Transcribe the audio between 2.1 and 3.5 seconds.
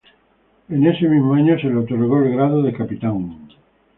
el grado de Capitán.